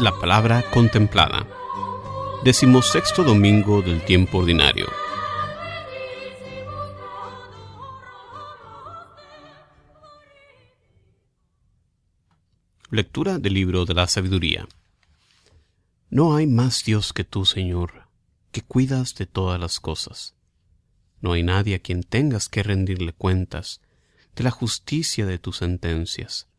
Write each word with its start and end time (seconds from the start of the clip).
la 0.00 0.18
palabra 0.18 0.64
contemplada. 0.70 1.46
Decimosexto 2.42 3.22
domingo 3.22 3.82
del 3.82 4.02
tiempo 4.02 4.38
ordinario. 4.38 4.86
Lectura 12.90 13.38
del 13.38 13.52
libro 13.52 13.84
de 13.84 13.92
la 13.92 14.06
sabiduría. 14.06 14.66
No 16.08 16.34
hay 16.34 16.46
más 16.46 16.82
Dios 16.82 17.12
que 17.12 17.24
tú, 17.24 17.44
Señor, 17.44 18.08
que 18.52 18.62
cuidas 18.62 19.14
de 19.16 19.26
todas 19.26 19.60
las 19.60 19.80
cosas. 19.80 20.34
No 21.20 21.32
hay 21.32 21.42
nadie 21.42 21.74
a 21.74 21.78
quien 21.78 22.04
tengas 22.04 22.48
que 22.48 22.62
rendirle 22.62 23.12
cuentas 23.12 23.82
de 24.34 24.44
la 24.44 24.50
justicia 24.50 25.26
de 25.26 25.38
tus 25.38 25.58
sentencias. 25.58 26.49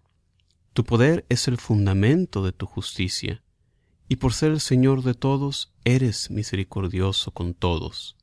Tu 0.74 0.86
poder 0.86 1.26
es 1.28 1.50
el 1.50 1.58
fundamento 1.58 2.44
de 2.44 2.54
tu 2.54 2.66
justicia, 2.66 3.44
y 4.08 4.16
por 4.16 4.34
ser 4.34 4.52
el 4.52 4.62
Señor 4.62 5.04
de 5.04 5.14
todos, 5.14 5.74
eres 5.84 6.32
misericordioso 6.32 7.32
con 7.32 7.54
todos. 7.54 8.16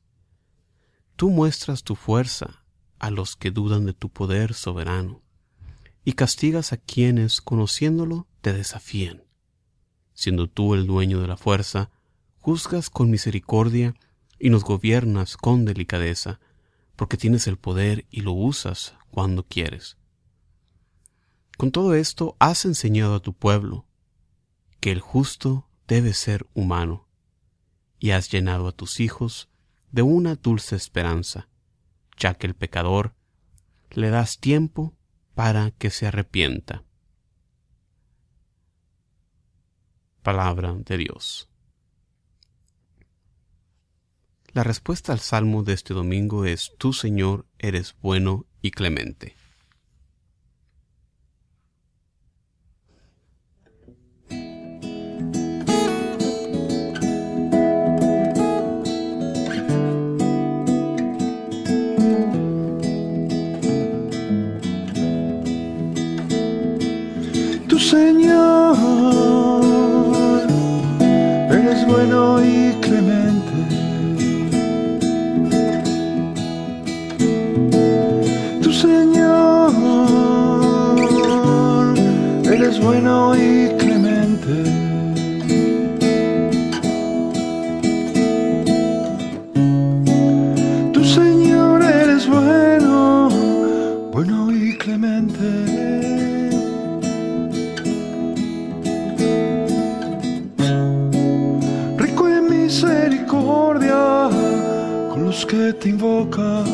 Tú 1.15 1.29
muestras 1.29 1.83
tu 1.83 1.95
fuerza 1.95 2.63
a 2.97 3.11
los 3.11 3.35
que 3.35 3.51
dudan 3.51 3.85
de 3.85 3.93
tu 3.93 4.09
poder 4.09 4.55
soberano, 4.55 5.21
y 6.03 6.13
castigas 6.13 6.73
a 6.73 6.77
quienes, 6.77 7.39
conociéndolo, 7.39 8.25
te 8.41 8.51
desafían. 8.51 9.23
Siendo 10.13 10.47
tú 10.47 10.73
el 10.73 10.87
dueño 10.87 11.21
de 11.21 11.27
la 11.27 11.37
fuerza, 11.37 11.91
juzgas 12.39 12.89
con 12.89 13.11
misericordia 13.11 13.93
y 14.39 14.49
nos 14.49 14.63
gobiernas 14.63 15.37
con 15.37 15.65
delicadeza, 15.65 16.39
porque 16.95 17.15
tienes 17.15 17.45
el 17.45 17.57
poder 17.57 18.07
y 18.09 18.21
lo 18.21 18.31
usas 18.31 18.95
cuando 19.11 19.43
quieres. 19.43 19.98
Con 21.59 21.71
todo 21.71 21.93
esto 21.93 22.37
has 22.39 22.63
enseñado 22.63 23.15
a 23.15 23.19
tu 23.19 23.33
pueblo 23.33 23.85
que 24.79 24.93
el 24.93 25.01
justo 25.01 25.67
debe 25.89 26.13
ser 26.13 26.47
humano, 26.53 27.09
y 27.99 28.11
has 28.11 28.31
llenado 28.31 28.69
a 28.69 28.71
tus 28.71 29.01
hijos 29.01 29.49
de 29.91 30.01
una 30.01 30.35
dulce 30.35 30.77
esperanza, 30.77 31.49
ya 32.17 32.35
que 32.35 32.47
el 32.47 32.55
pecador 32.55 33.13
le 33.89 34.09
das 34.09 34.39
tiempo 34.39 34.95
para 35.35 35.71
que 35.71 35.89
se 35.89 36.07
arrepienta. 36.07 36.85
Palabra 40.23 40.73
de 40.75 40.95
Dios. 40.95 41.49
La 44.53 44.63
respuesta 44.63 45.11
al 45.11 45.19
salmo 45.19 45.63
de 45.63 45.73
este 45.73 45.93
domingo 45.93 46.45
es, 46.45 46.71
Tú 46.77 46.93
Señor 46.93 47.47
eres 47.57 47.97
bueno 47.99 48.45
y 48.61 48.71
clemente. 48.71 49.38
Que 105.45 105.73
te 105.73 105.89
invocan. 105.89 106.65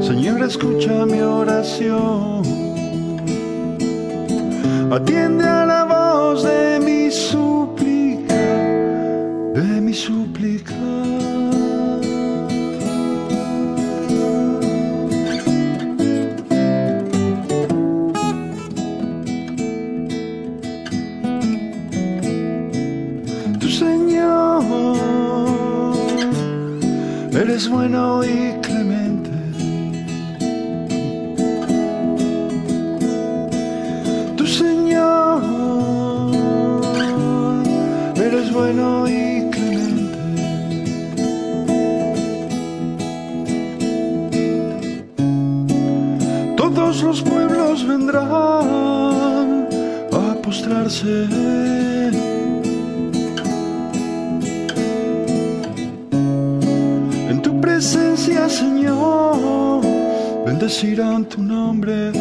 Señor, 0.00 0.42
escucha 0.42 1.04
mi 1.06 1.20
oración. 1.20 2.42
Atiende 4.90 5.44
a 5.44 5.66
la 5.66 5.84
voz 5.84 6.44
de 6.44 6.78
mi 6.80 7.10
súplica, 7.10 7.41
eres 27.52 27.68
bueno 27.68 28.24
y 28.24 28.54
clemente. 28.62 29.30
Tu 34.38 34.46
Señor, 34.46 35.42
eres 38.16 38.50
bueno 38.54 39.06
y 39.06 39.50
clemente. 39.50 40.18
Todos 46.56 47.02
los 47.02 47.20
pueblos 47.20 47.86
vendrán 47.86 49.68
a 50.10 50.34
postrarse. 50.42 52.21
Señor, 58.52 59.80
bendecirán 60.44 61.24
tu 61.24 61.42
nombre. 61.42 62.12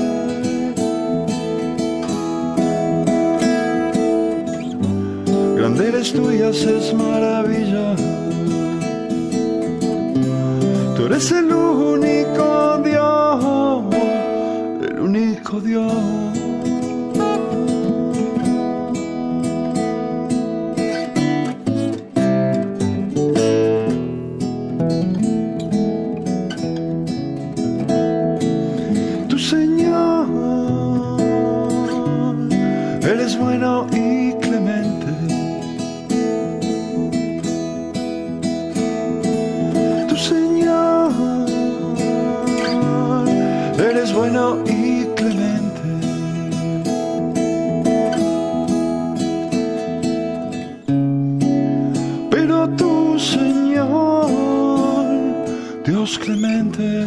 Grande 5.58 5.90
eres 5.90 6.14
tú 6.14 6.32
y 6.32 6.42
haces 6.42 6.94
maravilla. 6.94 7.96
Tú 10.96 11.06
eres 11.08 11.32
el 11.34 11.52
único 11.52 12.80
Dios, 12.82 13.86
el 14.90 15.00
único 15.00 15.60
Dios. 15.60 16.51
Pero 52.42 52.68
tu 52.70 53.20
Señor, 53.20 54.26
Dios 55.86 56.18
clemente. 56.18 57.06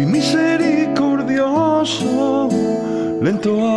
y 0.00 0.04
misericordioso, 0.04 2.48
lento 3.22 3.73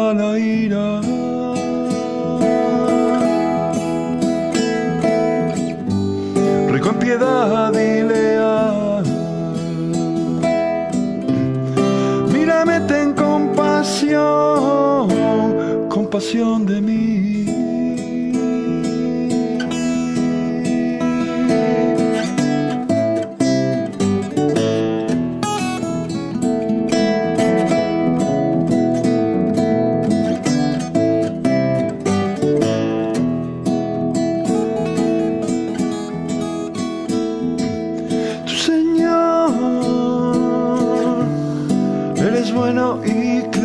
de 16.20 16.82
mí. 16.82 17.46
Señor, 38.66 39.52
eres 42.18 42.52
bueno 42.52 43.00
y 43.06 43.57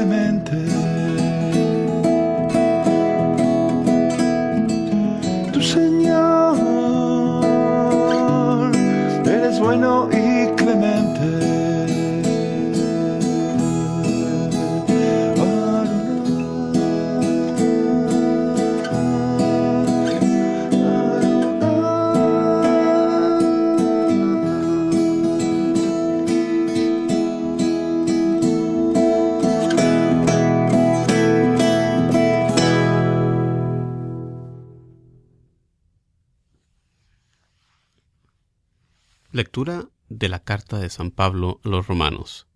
Lectura 39.42 39.90
de 40.08 40.28
la 40.28 40.44
carta 40.44 40.78
de 40.78 40.88
San 40.88 41.10
Pablo 41.10 41.60
a 41.64 41.68
los 41.68 41.88
romanos. 41.88 42.46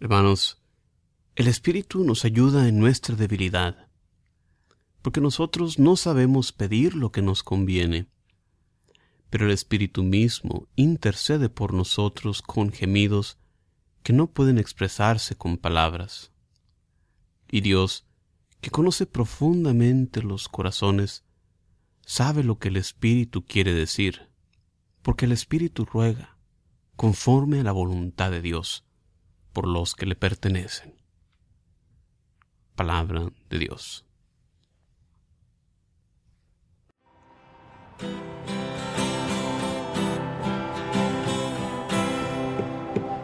Hermanos, 0.00 0.60
el 1.36 1.46
Espíritu 1.46 2.02
nos 2.02 2.24
ayuda 2.24 2.66
en 2.66 2.80
nuestra 2.80 3.14
debilidad, 3.14 3.88
porque 5.02 5.20
nosotros 5.20 5.78
no 5.78 5.94
sabemos 5.94 6.50
pedir 6.50 6.96
lo 6.96 7.12
que 7.12 7.22
nos 7.22 7.44
conviene, 7.44 8.08
pero 9.30 9.46
el 9.46 9.52
Espíritu 9.52 10.02
mismo 10.02 10.66
intercede 10.74 11.48
por 11.48 11.72
nosotros 11.74 12.42
con 12.42 12.72
gemidos 12.72 13.38
que 14.02 14.12
no 14.12 14.26
pueden 14.26 14.58
expresarse 14.58 15.36
con 15.36 15.58
palabras. 15.58 16.32
Y 17.52 17.60
Dios, 17.60 18.04
que 18.60 18.70
conoce 18.70 19.06
profundamente 19.06 20.24
los 20.24 20.48
corazones, 20.48 21.22
sabe 22.04 22.42
lo 22.42 22.58
que 22.58 22.66
el 22.66 22.76
Espíritu 22.76 23.44
quiere 23.44 23.74
decir 23.74 24.34
porque 25.06 25.26
el 25.26 25.30
Espíritu 25.30 25.84
ruega, 25.84 26.36
conforme 26.96 27.60
a 27.60 27.62
la 27.62 27.70
voluntad 27.70 28.32
de 28.32 28.42
Dios, 28.42 28.84
por 29.52 29.68
los 29.68 29.94
que 29.94 30.04
le 30.04 30.16
pertenecen. 30.16 30.96
Palabra 32.74 33.28
de 33.48 33.58
Dios. 33.60 34.04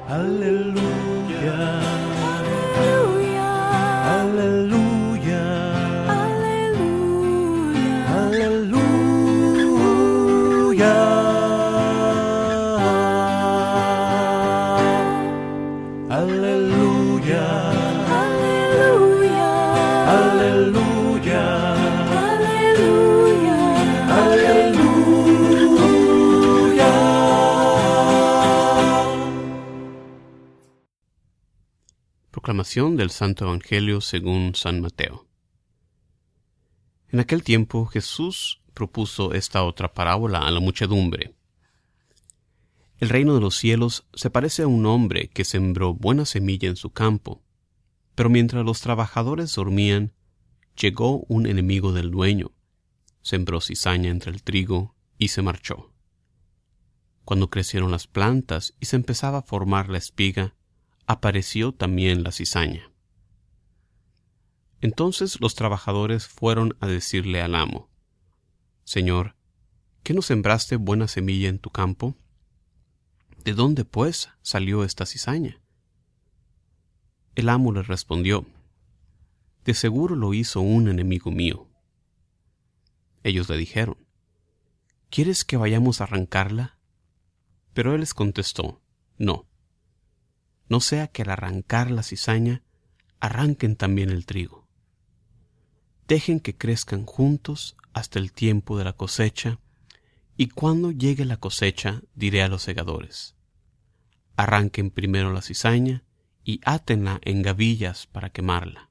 Aleluya. 0.07 1.02
Proclamación 32.33 32.97
del 32.97 33.11
Santo 33.11 33.45
Evangelio 33.45 34.01
según 34.01 34.55
San 34.55 34.81
Mateo. 34.81 35.27
En 37.11 37.21
aquel 37.21 37.43
tiempo 37.45 37.85
Jesús 37.85 38.63
propuso 38.73 39.35
esta 39.35 39.63
otra 39.63 39.93
parábola 39.93 40.39
a 40.39 40.51
la 40.51 40.59
muchedumbre. 40.59 41.35
El 42.97 43.11
reino 43.11 43.35
de 43.35 43.43
los 43.43 43.55
cielos 43.57 44.07
se 44.15 44.31
parece 44.31 44.63
a 44.63 44.67
un 44.67 44.87
hombre 44.87 45.29
que 45.29 45.45
sembró 45.45 45.93
buena 45.93 46.25
semilla 46.25 46.71
en 46.71 46.77
su 46.77 46.89
campo, 46.89 47.43
pero 48.15 48.31
mientras 48.31 48.65
los 48.65 48.81
trabajadores 48.81 49.55
dormían, 49.55 50.15
llegó 50.75 51.27
un 51.29 51.47
enemigo 51.47 51.93
del 51.93 52.11
dueño, 52.11 52.53
sembró 53.21 53.61
cizaña 53.61 54.09
entre 54.09 54.33
el 54.33 54.43
trigo 54.43 54.95
y 55.19 55.29
se 55.29 55.43
marchó. 55.43 55.93
Cuando 57.27 57.51
crecieron 57.51 57.91
las 57.91 58.07
plantas 58.07 58.75
y 58.81 58.87
se 58.87 58.97
empezaba 58.97 59.41
a 59.41 59.43
formar 59.43 59.91
la 59.91 59.99
espiga, 59.99 60.55
apareció 61.07 61.73
también 61.73 62.23
la 62.23 62.33
cizaña. 62.33 62.91
Entonces 64.81 65.41
los 65.41 65.55
trabajadores 65.55 66.27
fueron 66.27 66.77
a 66.81 66.87
decirle 66.87 67.41
al 67.41 67.55
amo, 67.55 67.89
Señor, 68.85 69.37
¿qué 70.03 70.13
no 70.13 70.23
sembraste 70.23 70.77
buena 70.77 71.07
semilla 71.07 71.49
en 71.49 71.61
tu 71.61 71.71
campo? 71.71 72.17
¿De 73.45 73.55
dónde, 73.55 73.85
pues, 73.85 74.31
salió 74.43 74.85
esta 74.85 75.07
cizaña? 75.07 75.61
El 77.35 77.49
amo 77.49 77.73
le 77.73 77.83
respondió, 77.83 78.47
De 79.65 79.75
seguro 79.75 80.17
lo 80.17 80.35
hizo 80.35 80.61
un 80.61 80.89
enemigo 80.89 81.31
mío. 81.31 81.69
Ellos 83.23 83.49
le 83.49 83.57
dijeron, 83.57 83.97
¿Quieres 85.11 85.45
que 85.45 85.57
vayamos 85.57 86.01
a 86.01 86.05
arrancarla? 86.05 86.79
Pero 87.73 87.95
él 87.95 88.01
les 88.01 88.15
contestó, 88.15 88.81
No. 89.17 89.47
No 90.69 90.81
sea 90.81 91.09
que 91.09 91.23
al 91.23 91.31
arrancar 91.31 91.91
la 91.91 92.03
cizaña, 92.03 92.63
arranquen 93.21 93.77
también 93.77 94.11
el 94.11 94.27
trigo. 94.27 94.67
Dejen 96.09 96.41
que 96.41 96.57
crezcan 96.57 97.07
juntos 97.07 97.77
hasta 97.93 98.19
el 98.19 98.33
tiempo 98.33 98.79
de 98.79 98.85
la 98.85 98.93
cosecha, 98.95 99.61
y 100.37 100.49
cuando 100.49 100.91
llegue 100.91 101.25
la 101.25 101.37
cosecha 101.37 102.03
diré 102.15 102.43
a 102.43 102.49
los 102.49 102.63
segadores, 102.63 103.35
arranquen 104.37 104.91
primero 104.91 105.33
la 105.33 105.43
cizaña 105.43 106.05
y 106.45 106.61
átenla 106.65 107.21
en 107.23 107.43
gavillas 107.43 108.07
para 108.07 108.31
quemarla, 108.31 108.91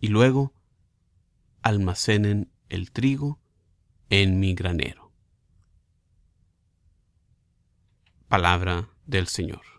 y 0.00 0.08
luego 0.08 0.54
almacenen 1.62 2.50
el 2.68 2.90
trigo 2.90 3.40
en 4.10 4.38
mi 4.38 4.54
granero. 4.54 5.12
Palabra 8.28 8.88
del 9.06 9.26
Señor. 9.26 9.69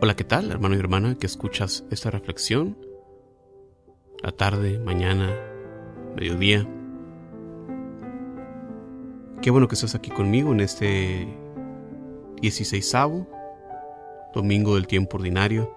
Hola, 0.00 0.14
¿qué 0.14 0.22
tal, 0.22 0.52
hermano 0.52 0.76
y 0.76 0.78
hermana, 0.78 1.16
que 1.16 1.26
escuchas 1.26 1.84
esta 1.90 2.08
reflexión? 2.08 2.78
La 4.22 4.30
tarde, 4.30 4.78
mañana, 4.78 5.34
mediodía. 6.14 6.64
Qué 9.42 9.50
bueno 9.50 9.66
que 9.66 9.74
estás 9.74 9.96
aquí 9.96 10.10
conmigo 10.10 10.52
en 10.52 10.60
este 10.60 11.26
16 12.40 12.94
domingo 14.32 14.76
del 14.76 14.86
tiempo 14.86 15.16
ordinario, 15.16 15.74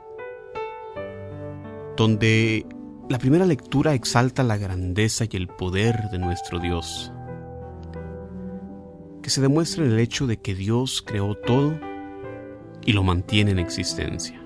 donde 1.98 2.68
la 3.10 3.18
primera 3.18 3.48
lectura 3.48 3.96
exalta 3.96 4.44
la 4.44 4.58
grandeza 4.58 5.26
y 5.28 5.36
el 5.36 5.48
poder 5.48 6.12
de 6.12 6.20
nuestro 6.20 6.60
Dios, 6.60 7.12
que 9.24 9.32
se 9.32 9.42
demuestra 9.42 9.84
en 9.84 9.94
el 9.94 10.00
hecho 10.00 10.28
de 10.28 10.38
que 10.38 10.54
Dios 10.54 11.02
creó 11.02 11.34
todo 11.34 11.91
y 12.86 12.94
lo 12.94 13.04
mantiene 13.04 13.52
en 13.52 13.60
existencia. 13.60 14.42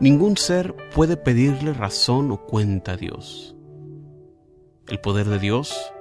Ningún 0.00 0.36
ser 0.36 0.74
puede 0.94 1.16
pedirle 1.16 1.72
razón 1.72 2.32
o 2.32 2.38
cuenta 2.38 2.92
a 2.92 2.96
Dios. 2.96 3.54
El 4.88 4.98
poder 4.98 5.28
de 5.28 5.38
Dios, 5.38 5.92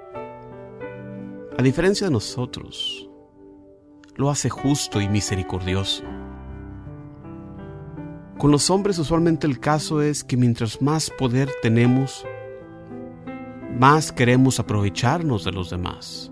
a 1.57 1.61
diferencia 1.61 2.07
de 2.07 2.11
nosotros, 2.11 3.07
lo 4.15 4.29
hace 4.29 4.49
justo 4.49 4.99
y 5.01 5.07
misericordioso. 5.07 6.03
Con 8.39 8.49
los 8.49 8.71
hombres 8.71 8.97
usualmente 8.97 9.45
el 9.45 9.59
caso 9.59 10.01
es 10.01 10.23
que 10.23 10.35
mientras 10.35 10.81
más 10.81 11.11
poder 11.11 11.51
tenemos, 11.61 12.25
más 13.77 14.11
queremos 14.11 14.59
aprovecharnos 14.59 15.43
de 15.43 15.51
los 15.51 15.69
demás. 15.69 16.31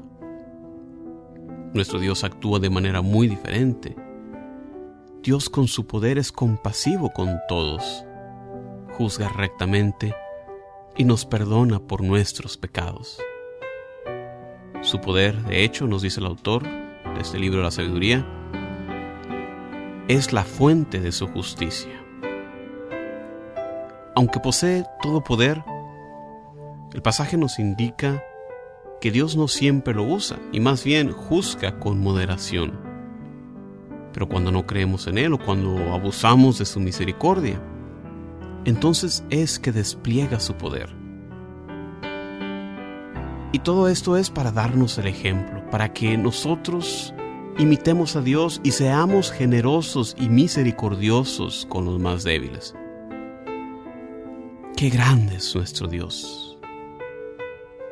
Nuestro 1.73 1.99
Dios 1.99 2.23
actúa 2.23 2.59
de 2.59 2.71
manera 2.71 3.01
muy 3.01 3.27
diferente. 3.27 3.95
Dios 5.21 5.49
con 5.49 5.67
su 5.67 5.85
poder 5.85 6.17
es 6.17 6.31
compasivo 6.31 7.11
con 7.11 7.39
todos, 7.47 8.05
juzga 8.97 9.29
rectamente 9.29 10.15
y 10.97 11.03
nos 11.03 11.25
perdona 11.25 11.79
por 11.79 12.03
nuestros 12.03 12.57
pecados. 12.57 13.19
Su 14.81 14.99
poder, 14.99 15.35
de 15.43 15.63
hecho, 15.63 15.85
nos 15.85 16.01
dice 16.01 16.21
el 16.21 16.25
autor 16.25 16.63
de 16.63 17.21
este 17.21 17.37
libro 17.37 17.59
de 17.59 17.65
la 17.65 17.71
sabiduría, 17.71 18.25
es 20.07 20.33
la 20.33 20.43
fuente 20.43 20.99
de 20.99 21.11
su 21.11 21.27
justicia. 21.27 22.03
Aunque 24.15 24.39
posee 24.39 24.85
todo 25.03 25.23
poder, 25.23 25.63
el 26.93 27.01
pasaje 27.03 27.37
nos 27.37 27.59
indica 27.59 28.23
que 29.01 29.11
Dios 29.11 29.35
no 29.35 29.47
siempre 29.47 29.93
lo 29.93 30.03
usa 30.03 30.39
y 30.51 30.59
más 30.59 30.83
bien 30.83 31.11
juzga 31.11 31.79
con 31.79 31.99
moderación. 31.99 32.79
Pero 34.13 34.27
cuando 34.27 34.51
no 34.51 34.65
creemos 34.65 35.07
en 35.07 35.17
Él 35.17 35.33
o 35.33 35.39
cuando 35.39 35.93
abusamos 35.93 36.59
de 36.59 36.65
su 36.65 36.79
misericordia, 36.79 37.61
entonces 38.65 39.23
es 39.29 39.59
que 39.59 39.71
despliega 39.71 40.39
su 40.39 40.55
poder. 40.55 40.89
Y 43.51 43.59
todo 43.59 43.87
esto 43.87 44.17
es 44.17 44.29
para 44.29 44.51
darnos 44.51 44.97
el 44.97 45.07
ejemplo, 45.07 45.67
para 45.71 45.93
que 45.93 46.17
nosotros 46.17 47.13
imitemos 47.57 48.15
a 48.15 48.21
Dios 48.21 48.61
y 48.63 48.71
seamos 48.71 49.31
generosos 49.31 50.15
y 50.19 50.29
misericordiosos 50.29 51.65
con 51.69 51.85
los 51.85 51.99
más 51.99 52.23
débiles. 52.23 52.75
Qué 54.75 54.89
grande 54.89 55.35
es 55.35 55.55
nuestro 55.55 55.87
Dios 55.87 56.48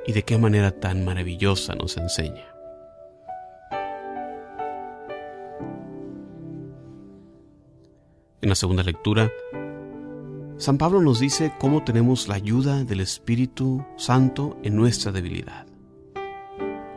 y 0.07 0.13
de 0.13 0.23
qué 0.23 0.37
manera 0.37 0.71
tan 0.71 1.03
maravillosa 1.03 1.75
nos 1.75 1.97
enseña. 1.97 2.45
En 8.41 8.49
la 8.49 8.55
segunda 8.55 8.83
lectura, 8.83 9.29
San 10.55 10.77
Pablo 10.77 11.01
nos 11.01 11.19
dice 11.19 11.51
cómo 11.59 11.83
tenemos 11.83 12.29
la 12.29 12.35
ayuda 12.35 12.85
del 12.85 13.01
Espíritu 13.01 13.85
Santo 13.97 14.57
en 14.63 14.77
nuestra 14.77 15.11
debilidad. 15.11 15.67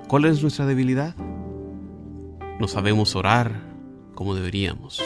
¿Cuál 0.06 0.26
es 0.26 0.40
nuestra 0.40 0.64
debilidad? 0.64 1.16
No 2.60 2.68
sabemos 2.68 3.16
orar 3.16 3.60
como 4.14 4.36
deberíamos. 4.36 5.02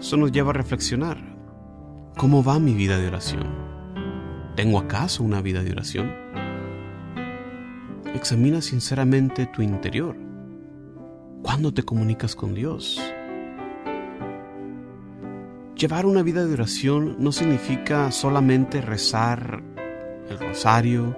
Eso 0.00 0.16
nos 0.16 0.32
lleva 0.32 0.50
a 0.50 0.54
reflexionar. 0.54 1.18
¿Cómo 2.16 2.42
va 2.42 2.58
mi 2.58 2.74
vida 2.74 2.98
de 2.98 3.06
oración? 3.06 3.75
¿Tengo 4.56 4.78
acaso 4.78 5.22
una 5.22 5.42
vida 5.42 5.62
de 5.62 5.70
oración? 5.70 6.10
Examina 8.14 8.62
sinceramente 8.62 9.44
tu 9.44 9.60
interior. 9.60 10.16
¿Cuándo 11.42 11.74
te 11.74 11.82
comunicas 11.82 12.34
con 12.34 12.54
Dios? 12.54 12.98
Llevar 15.76 16.06
una 16.06 16.22
vida 16.22 16.46
de 16.46 16.54
oración 16.54 17.16
no 17.18 17.32
significa 17.32 18.10
solamente 18.10 18.80
rezar 18.80 19.62
el 20.30 20.38
rosario 20.38 21.14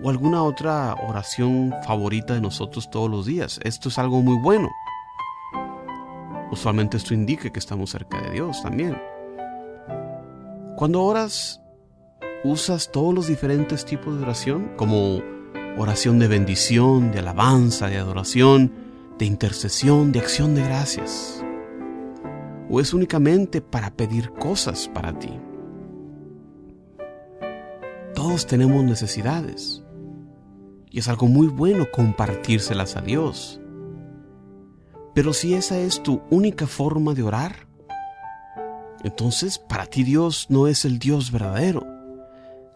o 0.00 0.08
alguna 0.08 0.44
otra 0.44 0.94
oración 1.08 1.74
favorita 1.84 2.34
de 2.34 2.42
nosotros 2.42 2.88
todos 2.92 3.10
los 3.10 3.26
días. 3.26 3.58
Esto 3.64 3.88
es 3.88 3.98
algo 3.98 4.22
muy 4.22 4.40
bueno. 4.40 4.68
Usualmente 6.52 6.96
esto 6.96 7.12
indica 7.12 7.50
que 7.50 7.58
estamos 7.58 7.90
cerca 7.90 8.20
de 8.22 8.30
Dios 8.30 8.62
también. 8.62 8.96
Cuando 10.76 11.02
oras, 11.02 11.59
usas 12.44 12.90
todos 12.90 13.14
los 13.14 13.26
diferentes 13.26 13.84
tipos 13.84 14.16
de 14.16 14.22
oración, 14.22 14.72
como 14.76 15.22
oración 15.78 16.18
de 16.18 16.28
bendición, 16.28 17.12
de 17.12 17.20
alabanza, 17.20 17.88
de 17.88 17.98
adoración, 17.98 18.72
de 19.18 19.26
intercesión, 19.26 20.12
de 20.12 20.20
acción 20.20 20.54
de 20.54 20.62
gracias 20.62 21.44
o 22.70 22.80
es 22.80 22.94
únicamente 22.94 23.60
para 23.60 23.90
pedir 23.90 24.30
cosas 24.30 24.88
para 24.88 25.18
ti? 25.18 25.32
Todos 28.14 28.46
tenemos 28.46 28.84
necesidades 28.84 29.82
y 30.88 31.00
es 31.00 31.08
algo 31.08 31.26
muy 31.26 31.48
bueno 31.48 31.86
compartírselas 31.90 32.96
a 32.96 33.00
Dios. 33.00 33.60
Pero 35.14 35.32
si 35.32 35.54
esa 35.54 35.78
es 35.78 36.02
tu 36.02 36.22
única 36.30 36.66
forma 36.66 37.14
de 37.14 37.24
orar, 37.24 37.66
entonces 39.02 39.58
para 39.58 39.86
ti 39.86 40.04
Dios 40.04 40.46
no 40.48 40.68
es 40.68 40.84
el 40.84 40.98
Dios 40.98 41.32
verdadero, 41.32 41.84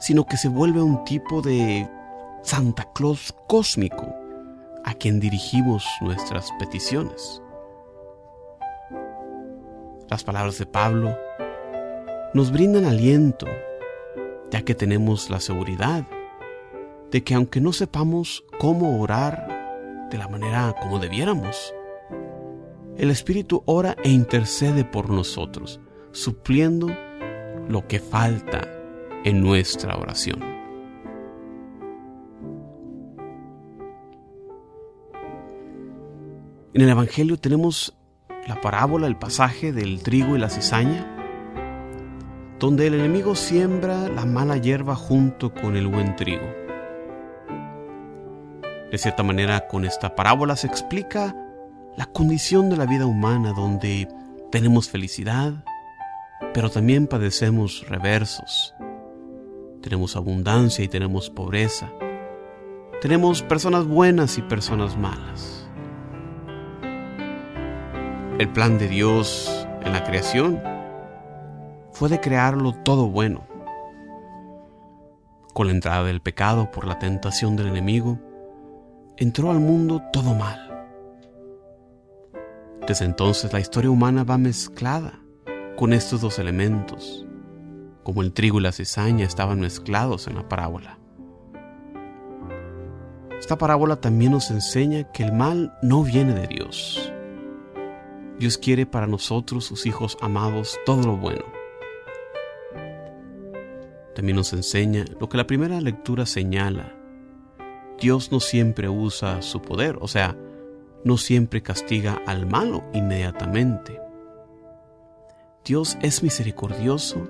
sino 0.04 0.26
que 0.26 0.36
se 0.36 0.48
vuelve 0.48 0.82
un 0.82 1.02
tipo 1.04 1.40
de 1.40 1.88
Santa 2.42 2.86
Claus 2.92 3.34
cósmico 3.48 4.14
a 4.84 4.92
quien 4.92 5.18
dirigimos 5.18 5.82
nuestras 6.02 6.52
peticiones. 6.58 7.40
Las 10.10 10.22
palabras 10.22 10.58
de 10.58 10.66
Pablo 10.66 11.16
nos 12.34 12.52
brindan 12.52 12.84
aliento, 12.84 13.46
ya 14.50 14.60
que 14.60 14.74
tenemos 14.74 15.30
la 15.30 15.40
seguridad 15.40 16.06
de 17.10 17.24
que 17.24 17.32
aunque 17.32 17.62
no 17.62 17.72
sepamos 17.72 18.44
cómo 18.58 19.00
orar 19.00 20.08
de 20.10 20.18
la 20.18 20.28
manera 20.28 20.76
como 20.82 20.98
debiéramos, 20.98 21.72
el 22.98 23.10
Espíritu 23.10 23.62
ora 23.64 23.96
e 24.04 24.10
intercede 24.10 24.84
por 24.84 25.08
nosotros, 25.08 25.80
supliendo 26.12 26.94
lo 27.70 27.88
que 27.88 28.00
falta 28.00 28.73
en 29.24 29.40
nuestra 29.40 29.96
oración. 29.96 30.40
En 36.74 36.82
el 36.82 36.88
Evangelio 36.88 37.38
tenemos 37.38 37.96
la 38.48 38.60
parábola, 38.60 39.06
el 39.06 39.16
pasaje 39.16 39.72
del 39.72 40.02
trigo 40.02 40.36
y 40.36 40.38
la 40.38 40.50
cizaña, 40.50 41.10
donde 42.58 42.86
el 42.86 42.94
enemigo 42.94 43.34
siembra 43.34 44.08
la 44.08 44.24
mala 44.24 44.56
hierba 44.56 44.94
junto 44.94 45.54
con 45.54 45.76
el 45.76 45.86
buen 45.86 46.16
trigo. 46.16 46.46
De 48.90 48.98
cierta 48.98 49.22
manera, 49.22 49.66
con 49.66 49.84
esta 49.84 50.14
parábola 50.14 50.56
se 50.56 50.66
explica 50.66 51.34
la 51.96 52.06
condición 52.06 52.70
de 52.70 52.76
la 52.76 52.86
vida 52.86 53.06
humana 53.06 53.52
donde 53.52 54.08
tenemos 54.50 54.88
felicidad, 54.88 55.64
pero 56.52 56.70
también 56.70 57.06
padecemos 57.06 57.84
reversos. 57.88 58.74
Tenemos 59.84 60.16
abundancia 60.16 60.82
y 60.82 60.88
tenemos 60.88 61.28
pobreza. 61.28 61.92
Tenemos 63.02 63.42
personas 63.42 63.86
buenas 63.86 64.38
y 64.38 64.40
personas 64.40 64.96
malas. 64.96 65.68
El 68.38 68.48
plan 68.48 68.78
de 68.78 68.88
Dios 68.88 69.68
en 69.82 69.92
la 69.92 70.02
creación 70.02 70.58
fue 71.92 72.08
de 72.08 72.18
crearlo 72.18 72.72
todo 72.72 73.08
bueno. 73.08 73.46
Con 75.52 75.66
la 75.66 75.74
entrada 75.74 76.02
del 76.04 76.22
pecado 76.22 76.70
por 76.70 76.86
la 76.86 76.98
tentación 76.98 77.54
del 77.54 77.66
enemigo, 77.66 78.18
entró 79.18 79.50
al 79.50 79.60
mundo 79.60 80.00
todo 80.14 80.32
mal. 80.32 80.86
Desde 82.88 83.04
entonces 83.04 83.52
la 83.52 83.60
historia 83.60 83.90
humana 83.90 84.24
va 84.24 84.38
mezclada 84.38 85.20
con 85.76 85.92
estos 85.92 86.22
dos 86.22 86.38
elementos, 86.38 87.26
como 88.04 88.22
el 88.22 88.32
trigo 88.32 88.60
y 88.60 88.62
la 88.62 88.70
cizaña 88.70 89.24
estaban 89.24 89.58
mezclados 89.58 90.28
en 90.28 90.36
la 90.36 90.48
parábola. 90.48 90.98
Esta 93.40 93.58
parábola 93.58 93.96
también 93.96 94.30
nos 94.32 94.52
enseña 94.52 95.10
que 95.10 95.24
el 95.24 95.32
mal 95.32 95.76
no 95.82 96.04
viene 96.04 96.32
de 96.34 96.46
Dios 96.46 97.10
Dios 98.38 98.58
quiere 98.58 98.84
para 98.84 99.06
nosotros, 99.06 99.64
sus 99.64 99.86
hijos 99.86 100.18
amados, 100.20 100.78
todo 100.84 101.06
lo 101.06 101.16
bueno. 101.16 101.44
También 104.14 104.36
nos 104.36 104.52
enseña 104.52 105.04
lo 105.20 105.28
que 105.28 105.36
la 105.36 105.46
primera 105.46 105.80
lectura 105.80 106.26
señala. 106.26 106.92
Dios 108.00 108.32
no 108.32 108.40
siempre 108.40 108.88
usa 108.88 109.40
su 109.40 109.62
poder, 109.62 109.98
o 110.00 110.08
sea, 110.08 110.36
no 111.04 111.16
siempre 111.16 111.62
castiga 111.62 112.20
al 112.26 112.46
malo 112.46 112.84
inmediatamente. 112.92 114.00
Dios 115.64 115.96
es 116.02 116.22
misericordioso 116.22 117.28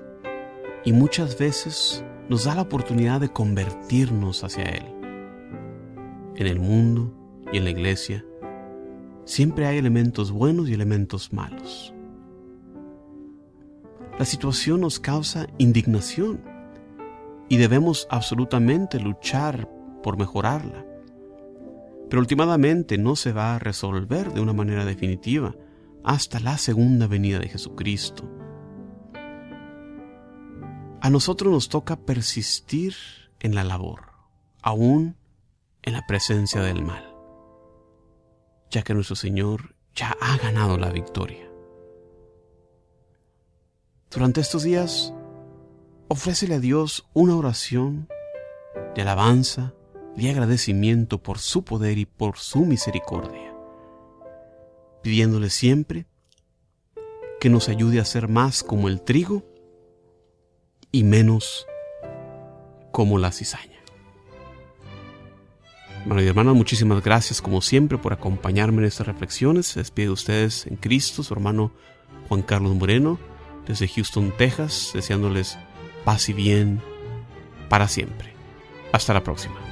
y 0.85 0.93
muchas 0.93 1.37
veces 1.37 2.03
nos 2.29 2.45
da 2.45 2.55
la 2.55 2.61
oportunidad 2.61 3.19
de 3.19 3.29
convertirnos 3.29 4.43
hacia 4.43 4.63
Él. 4.63 4.85
En 6.35 6.47
el 6.47 6.59
mundo 6.59 7.13
y 7.51 7.57
en 7.57 7.63
la 7.63 7.71
iglesia 7.71 8.23
Siempre 9.25 9.65
hay 9.65 9.79
elementos 9.79 10.31
buenos 10.31 10.69
y 10.69 10.73
elementos 10.75 11.33
malos. 11.33 11.91
La 14.19 14.23
situación 14.23 14.81
nos 14.81 14.99
causa 14.99 15.47
indignación 15.57 16.41
y 17.49 17.57
debemos 17.57 18.07
absolutamente 18.11 18.99
luchar 18.99 19.67
por 20.03 20.17
mejorarla. 20.17 20.85
Pero 22.07 22.19
últimamente 22.19 22.99
no 22.99 23.15
se 23.15 23.33
va 23.33 23.55
a 23.55 23.59
resolver 23.59 24.31
de 24.31 24.41
una 24.41 24.53
manera 24.53 24.85
definitiva 24.85 25.55
hasta 26.03 26.39
la 26.39 26.59
segunda 26.59 27.07
venida 27.07 27.39
de 27.39 27.49
Jesucristo. 27.49 28.29
A 31.05 31.11
nosotros 31.11 31.53
nos 31.53 31.69
toca 31.69 31.97
persistir 31.97 32.95
en 33.39 33.53
la 33.53 33.63
labor, 33.63 34.11
aún 34.63 35.15
en 35.83 35.93
la 35.93 36.05
presencia 36.07 36.61
del 36.61 36.83
mal 36.83 37.15
ya 38.75 38.81
que 38.81 38.93
nuestro 38.93 39.15
Señor 39.15 39.73
ya 39.95 40.17
ha 40.19 40.37
ganado 40.37 40.77
la 40.77 40.91
victoria. 40.91 41.49
Durante 44.11 44.41
estos 44.41 44.63
días, 44.63 45.13
ofrécele 46.09 46.55
a 46.55 46.59
Dios 46.59 47.07
una 47.13 47.37
oración 47.37 48.09
de 48.95 49.01
alabanza, 49.01 49.73
de 50.17 50.29
agradecimiento 50.29 51.23
por 51.23 51.39
su 51.39 51.63
poder 51.63 51.97
y 51.97 52.05
por 52.05 52.37
su 52.37 52.65
misericordia, 52.65 53.55
pidiéndole 55.01 55.49
siempre 55.49 56.05
que 57.39 57.49
nos 57.49 57.69
ayude 57.69 58.01
a 58.01 58.05
ser 58.05 58.27
más 58.27 58.61
como 58.61 58.89
el 58.89 59.01
trigo 59.01 59.45
y 60.95 61.03
menos 61.03 61.67
como 62.93 63.17
la 63.17 63.33
cizaña. 63.33 63.81
Hermano 66.03 66.21
y 66.21 66.27
hermanas, 66.27 66.55
muchísimas 66.55 67.03
gracias 67.03 67.41
como 67.41 67.61
siempre 67.61 67.97
por 67.97 68.13
acompañarme 68.13 68.77
en 68.77 68.85
estas 68.85 69.07
reflexiones. 69.07 69.65
Se 69.65 69.81
despide 69.81 70.05
de 70.05 70.13
ustedes 70.13 70.67
en 70.67 70.77
Cristo, 70.77 71.21
su 71.21 71.33
hermano 71.33 71.73
Juan 72.29 72.43
Carlos 72.43 72.75
Moreno, 72.75 73.19
desde 73.67 73.89
Houston, 73.89 74.31
Texas, 74.37 74.91
deseándoles 74.93 75.57
paz 76.05 76.29
y 76.29 76.33
bien 76.33 76.81
para 77.67 77.89
siempre. 77.89 78.31
Hasta 78.93 79.13
la 79.13 79.21
próxima. 79.21 79.64